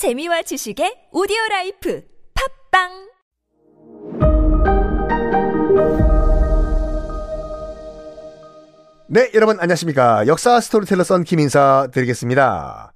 재미와 0.00 0.40
지식의 0.48 1.12
오디오 1.12 1.36
라이프 1.50 2.00
팟빵 2.72 2.88
네, 9.08 9.30
여러분 9.34 9.60
안녕하십니까. 9.60 10.26
역사 10.26 10.58
스토리텔러 10.58 11.04
썬킴 11.04 11.22
인사 11.24 11.88
드리겠습니다. 11.92 12.94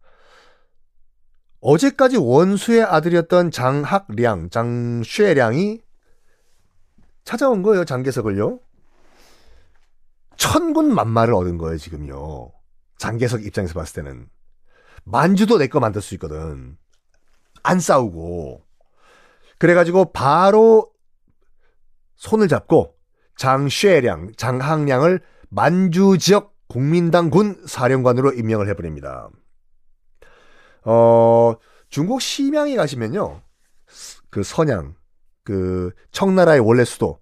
어제까지 1.60 2.16
원수의 2.16 2.84
아들이었던 2.84 3.50
장학량, 3.50 4.48
장쉐량이 4.48 5.82
찾아온 7.24 7.60
거예요, 7.60 7.84
장개석을요. 7.84 8.60
천군 10.38 10.94
만마를 10.94 11.34
얻은 11.34 11.58
거예요, 11.58 11.76
지금요. 11.76 12.50
장계석 12.96 13.44
입장에서 13.44 13.74
봤을 13.74 14.02
때는. 14.02 14.26
만주도 15.04 15.58
내 15.58 15.66
거 15.66 15.80
만들 15.80 16.00
수 16.00 16.14
있거든. 16.14 16.78
안 17.64 17.80
싸우고. 17.80 18.62
그래가지고 19.58 20.12
바로 20.12 20.92
손을 22.14 22.46
잡고 22.46 22.94
장쉐량, 23.36 24.32
장학량을 24.36 25.20
만주 25.48 26.18
지역 26.18 26.54
국민당 26.68 27.30
군 27.30 27.60
사령관으로 27.66 28.32
임명을 28.32 28.68
해버립니다. 28.68 29.30
어, 30.84 31.54
중국 31.88 32.20
심양에 32.20 32.76
가시면요. 32.76 33.42
그 34.30 34.42
선양, 34.42 34.94
그 35.42 35.92
청나라의 36.10 36.60
원래 36.60 36.84
수도 36.84 37.20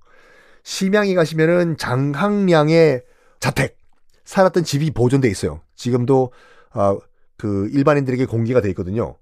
심양에 0.65 1.15
가시면은 1.15 1.77
장학량의 1.77 3.05
자택 3.41 3.79
살았던 4.24 4.65
집이 4.65 4.93
보존돼 4.93 5.29
있어요. 5.29 5.61
지금도 5.74 6.33
어, 6.74 6.99
그 7.37 7.69
일반인들에게 7.73 8.27
공개가 8.27 8.61
돼 8.61 8.69
있거든요. 8.71 9.19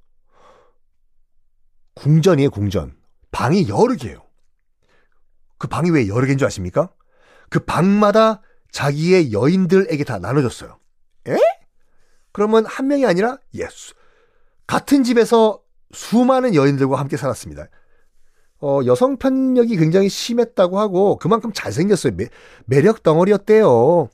궁전이에요, 1.94 2.50
궁전. 2.50 2.94
방이 3.30 3.68
여러 3.68 3.94
개예요. 3.94 4.22
그 5.58 5.68
방이 5.68 5.90
왜 5.90 6.08
여러 6.08 6.26
개인 6.26 6.38
줄 6.38 6.46
아십니까? 6.46 6.90
그 7.48 7.60
방마다 7.60 8.40
자기의 8.72 9.32
여인들에게 9.32 10.02
다 10.04 10.18
나눠줬어요. 10.18 10.78
에? 11.28 11.36
그러면 12.32 12.64
한 12.66 12.86
명이 12.88 13.04
아니라 13.04 13.38
예수. 13.54 13.94
같은 14.66 15.02
집에서 15.02 15.60
수많은 15.92 16.54
여인들과 16.54 16.98
함께 16.98 17.16
살았습니다. 17.16 17.66
어, 18.60 18.80
여성 18.86 19.16
편력이 19.16 19.76
굉장히 19.76 20.08
심했다고 20.08 20.78
하고 20.78 21.16
그만큼 21.16 21.50
잘생겼어요. 21.52 22.14
매, 22.16 22.28
매력 22.66 23.02
덩어리였대요. 23.02 24.08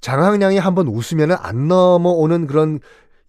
장학량이 0.00 0.58
한번 0.58 0.88
웃으면 0.88 1.32
안 1.32 1.68
넘어오는 1.68 2.46
그런 2.46 2.80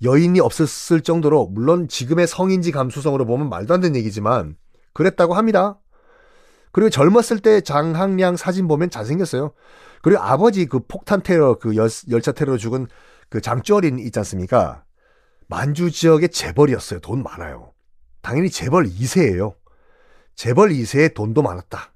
여인이 0.03 0.39
없었을 0.39 1.01
정도로 1.01 1.47
물론 1.47 1.87
지금의 1.87 2.27
성인지 2.27 2.71
감수성으로 2.71 3.25
보면 3.25 3.49
말도 3.49 3.73
안 3.73 3.81
되는 3.81 3.95
얘기지만 3.95 4.55
그랬다고 4.93 5.33
합니다. 5.33 5.79
그리고 6.71 6.89
젊었을 6.89 7.39
때 7.39 7.61
장학량 7.61 8.37
사진 8.37 8.67
보면 8.67 8.89
잘생겼어요. 8.89 9.53
그리고 10.01 10.21
아버지 10.21 10.65
그 10.67 10.79
폭탄 10.87 11.21
테러 11.23 11.57
그 11.57 11.75
열, 11.75 11.89
열차 12.09 12.31
테러로 12.31 12.57
죽은 12.57 12.87
그 13.29 13.41
장조린 13.41 13.99
있지 13.99 14.19
않습니까? 14.19 14.83
만주 15.47 15.91
지역의 15.91 16.29
재벌이었어요. 16.29 16.99
돈 16.99 17.23
많아요. 17.23 17.73
당연히 18.21 18.49
재벌 18.49 18.85
2세예요. 18.85 19.55
재벌 20.35 20.69
2세에 20.69 21.13
돈도 21.13 21.41
많았다. 21.41 21.93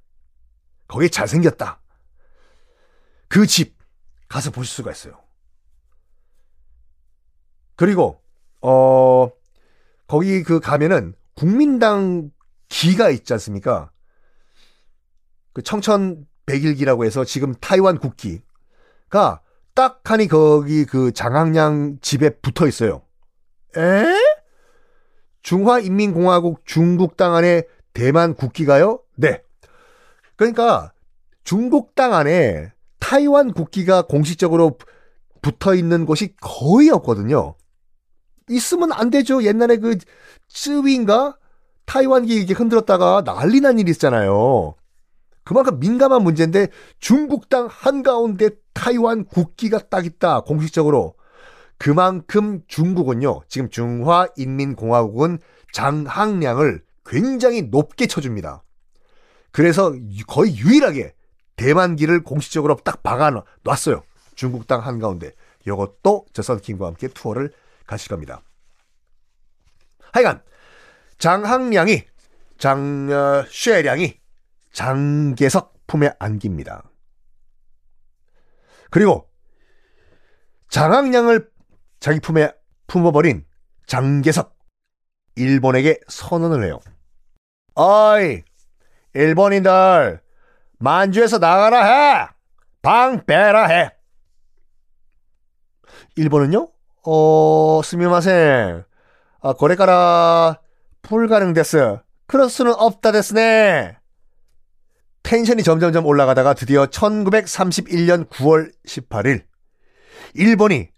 거기 0.88 1.10
잘생겼다. 1.10 1.82
그 3.28 3.46
집 3.46 3.78
가서 4.28 4.50
보실 4.50 4.74
수가 4.74 4.92
있어요. 4.92 5.20
그리고 7.82 8.22
어 8.62 9.32
거기 10.06 10.44
그 10.44 10.60
가면은 10.60 11.16
국민당 11.34 12.30
기가 12.70 13.10
있지 13.10 13.34
않습니까? 13.34 13.90
그 15.54 15.64
청천 15.64 16.28
백일기라고 16.46 17.06
해서 17.06 17.26
지금 17.26 17.56
타이완 17.56 17.98
국기가 17.98 19.42
딱 19.74 20.02
하니 20.04 20.28
거기 20.28 20.86
그 20.86 21.12
장학량 21.12 21.98
집에 22.02 22.30
붙어 22.30 22.68
있어요. 22.68 23.02
에? 23.76 24.06
중화인민공화국 25.42 26.62
중국 26.68 27.18
땅 27.18 27.34
안에 27.34 27.64
대만 27.94 28.36
국기가요? 28.36 29.00
네. 29.16 29.42
그러니까 30.36 30.94
중국 31.44 31.96
땅 31.96 32.14
안에 32.14 32.74
타이완 33.00 33.54
국기가 33.54 34.04
공식적으로 34.04 34.78
붙어 35.42 35.74
있는 35.74 36.06
곳이 36.06 36.36
거의 36.40 36.92
없거든요. 36.92 37.56
있으면 38.56 38.92
안 38.92 39.10
되죠. 39.10 39.44
옛날에 39.44 39.78
그 39.78 39.98
쯔위인가 40.48 41.38
타이완기 41.86 42.34
이렇게 42.36 42.54
흔들었다가 42.54 43.24
난리 43.24 43.62
난 43.62 43.80
일이 43.80 43.92
있잖아요. 43.92 44.76
그만큼 45.44 45.80
민감한 45.80 46.24
문제인데 46.24 46.68
중국 47.00 47.50
땅 47.50 47.68
한가운데 47.70 48.52
타이완 48.74 49.26
국기가 49.26 49.80
딱 49.80 50.06
있다. 50.06 50.42
공식적으로. 50.42 51.16
그만큼 51.78 52.62
중국은요. 52.68 53.42
지금 53.48 53.70
중화인민공화국은 53.70 55.40
장학량을 55.74 56.84
굉장히 57.06 57.64
높게 57.64 58.06
쳐줍니다. 58.06 58.64
그래서 59.52 59.94
거의 60.28 60.56
유일하게 60.56 61.14
대만기를 61.56 62.24
공식적으로 62.24 62.78
딱 62.84 63.04
박아 63.04 63.44
놨어요. 63.64 64.04
중국 64.36 64.68
땅 64.68 64.86
한가운데. 64.86 65.34
이것도 65.66 66.26
저선 66.34 66.60
킹과 66.60 66.88
함께 66.88 67.08
투어를 67.08 67.52
가실 67.86 68.10
겁니다. 68.10 68.42
하여간 70.14 70.44
장학량이 71.18 72.06
장쉐량이 72.58 74.20
장계석 74.72 75.88
품에 75.88 76.12
안깁니다. 76.20 76.90
그리고 78.90 79.30
장학량을 80.70 81.52
자기 82.00 82.20
품에 82.20 82.52
품어버린 82.88 83.46
장계석 83.88 84.58
일본에게 85.36 86.00
선언을 86.08 86.66
해요. 86.66 86.80
어이 87.76 88.44
일본인들 89.14 90.22
만주에서 90.80 91.38
나가라 91.38 91.84
해! 91.84 92.28
방 92.82 93.26
빼라 93.26 93.68
해! 93.68 93.92
일본은요? 96.16 96.68
어, 97.04 97.82
스미마센. 97.84 98.84
아. 99.42 99.54
텐션이 105.24 105.64
점점점 105.64 106.06
올라가다가 106.06 106.54
드디어 106.54 106.86
1931년 106.86 108.28
9월 108.30 108.72
18일 108.86 109.44
일본이 110.34 110.90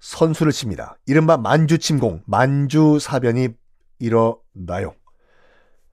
선수를 0.00 0.52
칩니다. 0.52 0.98
이른바 1.06 1.36
만주 1.36 1.78
침공, 1.78 2.22
만주 2.26 2.98
사변이 3.00 3.48
일어나요. 3.98 4.94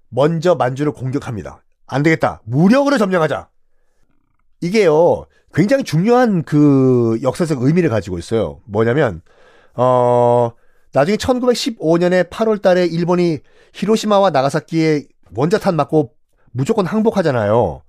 먼저 0.10 0.56
만주를 0.56 0.94
공격합니다. 0.94 1.64
안 1.86 2.04
되겠다. 2.04 2.42
무력으로 2.46 2.98
점령하자. 2.98 3.50
이게요, 4.62 5.26
굉장히 5.54 5.84
중요한 5.84 6.44
그 6.44 7.20
역사적 7.22 7.62
의미를 7.62 7.90
가지고 7.90 8.18
있어요. 8.18 8.62
뭐냐면, 8.66 9.22
어, 9.82 10.52
나중에 10.92 11.16
1915년에 11.16 12.30
8월 12.30 12.62
달에 12.62 12.86
일본이 12.86 13.40
히로시마와 13.74 14.32
나가사키에 14.32 15.08
원자탄 15.34 15.78
맞고 15.78 16.14
무조건 16.52 16.86
항복하잖아요. 16.86 17.82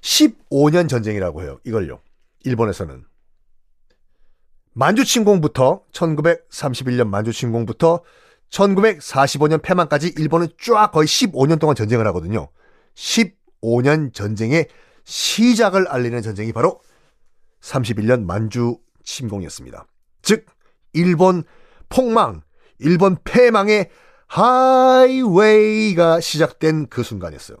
15년 0.00 0.88
전쟁이라고 0.88 1.42
해요. 1.42 1.60
이걸요. 1.64 2.00
일본에서는. 2.44 3.04
만주 4.72 5.04
침공부터 5.04 5.82
1931년 5.92 7.08
만주 7.08 7.34
침공부터 7.34 8.02
1945년 8.48 9.60
패망까지 9.60 10.14
일본은 10.16 10.48
쫙 10.58 10.92
거의 10.92 11.06
15년 11.06 11.60
동안 11.60 11.76
전쟁을 11.76 12.06
하거든요. 12.06 12.48
15년 12.94 14.14
전쟁의 14.14 14.68
시작을 15.04 15.88
알리는 15.88 16.22
전쟁이 16.22 16.54
바로 16.54 16.80
31년 17.60 18.24
만주 18.24 18.78
침공이었습니다. 19.04 19.86
즉 20.22 20.46
일본 20.92 21.44
폭망, 21.88 22.42
일본 22.78 23.16
패망의 23.24 23.90
하이웨이가 24.26 26.20
시작된 26.20 26.88
그 26.88 27.02
순간이었어요. 27.02 27.58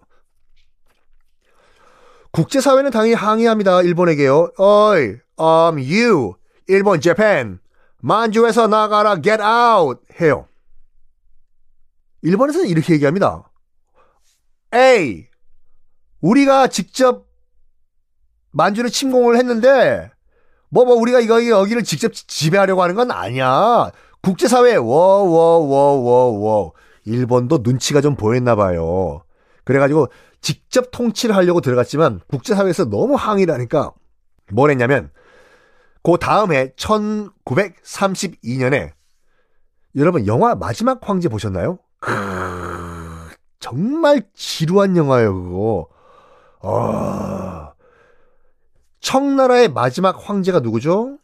국제사회는 2.32 2.92
당연히 2.92 3.14
항의합니다. 3.14 3.82
일본에게요. 3.82 4.52
어이, 4.56 5.16
um, 5.38 5.78
you, 5.78 6.34
일본, 6.68 7.00
재팬, 7.00 7.58
만주에서 7.98 8.68
나가라, 8.68 9.20
get 9.20 9.42
out 9.42 10.00
해요. 10.20 10.46
일본에서는 12.22 12.68
이렇게 12.68 12.94
얘기합니다. 12.94 13.50
에이, 14.72 15.26
우리가 16.20 16.68
직접 16.68 17.26
만주를 18.52 18.90
침공을 18.90 19.36
했는데, 19.36 20.12
뭐, 20.70 20.84
뭐, 20.84 20.94
우리가 20.96 21.20
이거, 21.20 21.44
여기를 21.46 21.84
직접 21.84 22.12
지배하려고 22.14 22.82
하는 22.82 22.94
건 22.94 23.10
아니야. 23.10 23.90
국제사회 24.22 24.76
워 24.76 25.24
워 25.24 25.58
워 25.66 26.00
워 26.00 26.30
워 26.38 26.72
일본도 27.04 27.60
눈치가 27.62 28.00
좀 28.00 28.14
보였나 28.16 28.54
봐요. 28.54 29.22
그래가지고 29.64 30.08
직접 30.42 30.90
통치를 30.90 31.34
하려고 31.34 31.60
들어갔지만 31.60 32.20
국제사회에서 32.28 32.86
너무 32.90 33.14
항의를 33.14 33.52
하니까 33.54 33.92
뭘 34.52 34.70
했냐면 34.70 35.10
그 36.02 36.16
다음 36.20 36.52
해 36.52 36.72
1932년에 36.76 38.90
여러분 39.96 40.26
영화 40.26 40.54
마지막 40.54 41.00
황제 41.02 41.28
보셨나요? 41.28 41.78
크... 42.00 42.12
정말 43.58 44.22
지루한 44.34 44.96
영화예요 44.96 45.34
그거. 45.34 45.88
어... 46.62 47.59
청나라의 49.00 49.68
마지막 49.68 50.28
황제가 50.28 50.60
누구죠? 50.60 51.18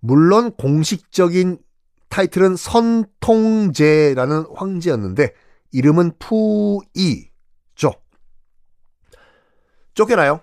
물론 0.00 0.52
공식적인 0.52 1.58
타이틀은 2.08 2.56
선통제라는 2.56 4.46
황제였는데 4.54 5.32
이름은 5.72 6.12
푸이죠. 6.18 7.94
쫓겨나요. 9.94 10.42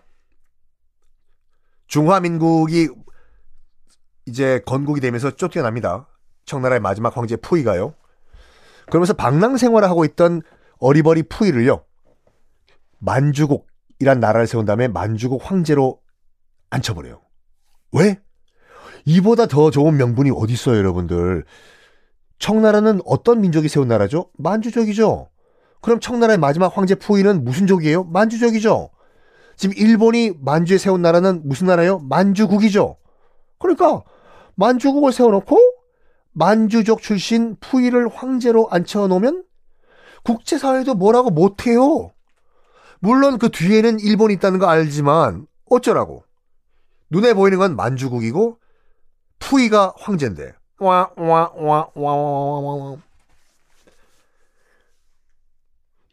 중화민국이 1.87 2.89
이제 4.25 4.61
건국이 4.65 5.01
되면서 5.01 5.31
쫓겨납니다. 5.31 6.07
청나라의 6.45 6.79
마지막 6.79 7.15
황제 7.15 7.35
푸이가요. 7.35 7.93
그러면서 8.87 9.13
방랑 9.13 9.57
생활을 9.57 9.87
하고 9.89 10.05
있던 10.05 10.41
어리버리 10.79 11.23
푸이를요. 11.23 11.83
만주국이란 12.99 14.19
나라를 14.19 14.47
세운 14.47 14.65
다음에 14.65 14.87
만주국 14.87 15.41
황제로 15.43 16.01
앉혀버려요. 16.69 17.21
왜? 17.93 18.19
이보다 19.05 19.47
더 19.47 19.71
좋은 19.71 19.97
명분이 19.97 20.31
어디 20.35 20.53
있어요, 20.53 20.77
여러분들. 20.77 21.45
청나라는 22.37 23.01
어떤 23.05 23.41
민족이 23.41 23.67
세운 23.67 23.87
나라죠? 23.87 24.29
만주족이죠. 24.37 25.29
그럼 25.81 25.99
청나라의 25.99 26.37
마지막 26.37 26.75
황제 26.75 26.95
푸이는 26.95 27.43
무슨 27.43 27.67
족이에요? 27.67 28.03
만주족이죠. 28.05 28.89
지금 29.55 29.75
일본이 29.77 30.31
만주에 30.39 30.77
세운 30.77 31.01
나라는 31.01 31.41
무슨 31.43 31.67
나라예요? 31.67 31.99
만주국이죠. 31.99 32.97
그러니까 33.57 34.03
만주국을 34.55 35.11
세워놓고 35.11 35.57
만주족 36.31 37.01
출신 37.01 37.57
푸이를 37.59 38.07
황제로 38.07 38.69
앉혀놓으면 38.69 39.43
국제사회도 40.23 40.95
뭐라고 40.95 41.29
못해요. 41.29 42.11
물론 42.99 43.37
그 43.37 43.49
뒤에는 43.49 43.99
일본이 43.99 44.33
있다는 44.35 44.59
거 44.59 44.67
알지만 44.67 45.47
어쩌라고. 45.69 46.23
눈에 47.09 47.33
보이는 47.33 47.57
건 47.57 47.75
만주국이고 47.75 48.59
푸이가 49.39 49.93
황제인데. 49.97 50.53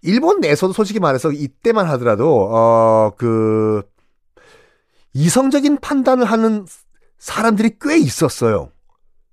일본 0.02 0.40
내에서도 0.40 0.72
솔직히 0.72 1.00
말해서 1.00 1.32
이때만 1.32 1.86
하더라도, 1.90 2.48
어, 2.50 3.12
그, 3.16 3.82
이성적인 5.12 5.78
판단을 5.78 6.24
하는 6.24 6.66
사람들이 7.18 7.78
꽤 7.80 7.98
있었어요. 7.98 8.70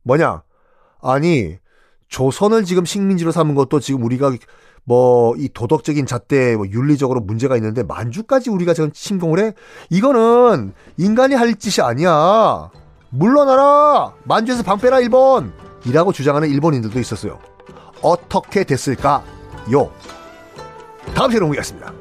뭐냐? 0.03 0.43
아니, 1.01 1.57
조선을 2.07 2.63
지금 2.63 2.85
식민지로 2.85 3.31
삼은 3.31 3.55
것도 3.55 3.79
지금 3.79 4.03
우리가 4.03 4.31
뭐 4.85 5.35
이 5.37 5.49
도덕적인 5.53 6.05
잣대 6.05 6.55
뭐 6.55 6.67
윤리적으로 6.67 7.21
문제가 7.21 7.55
있는데 7.57 7.83
만주까지 7.83 8.49
우리가 8.49 8.73
지금 8.73 8.91
침공을 8.91 9.39
해? 9.39 9.53
이거는 9.89 10.73
인간이 10.97 11.35
할 11.35 11.55
짓이 11.55 11.83
아니야. 11.85 12.69
물러나라! 13.09 14.13
만주에서 14.23 14.63
방 14.63 14.79
빼라, 14.79 14.99
일본! 14.99 15.53
이라고 15.85 16.11
주장하는 16.11 16.49
일본인들도 16.49 16.99
있었어요. 16.99 17.39
어떻게 18.01 18.63
됐을까요? 18.63 19.23
다음 21.13 21.31
시간에 21.31 21.39
공개하겠습니다. 21.39 21.93